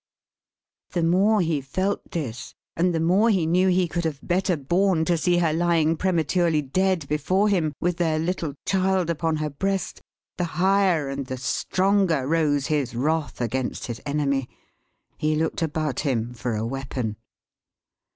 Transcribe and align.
The 0.93 1.03
more 1.03 1.41
he 1.41 1.61
felt 1.61 2.09
this, 2.09 2.55
and 2.75 2.91
the 2.91 2.99
more 2.99 3.29
he 3.29 3.45
knew 3.45 3.67
he 3.67 3.87
could 3.87 4.03
have 4.03 4.19
better 4.23 4.57
borne 4.57 5.05
to 5.05 5.15
see 5.15 5.37
her 5.37 5.53
lying 5.53 5.95
prematurely 5.95 6.63
dead 6.63 7.07
before 7.07 7.49
him 7.49 7.71
with 7.79 7.97
their 7.97 8.17
little 8.17 8.55
child 8.65 9.11
upon 9.11 9.35
her 9.35 9.49
breast, 9.51 10.01
the 10.37 10.45
higher 10.57 11.07
and 11.07 11.27
the 11.27 11.37
stronger 11.37 12.25
rose 12.27 12.65
his 12.65 12.95
wrath 12.95 13.39
against 13.41 13.85
his 13.85 14.01
enemy. 14.03 14.49
He 15.19 15.35
looked 15.35 15.61
about 15.61 15.99
him 15.99 16.33
for 16.33 16.55
a 16.55 16.65
weapon. 16.65 17.17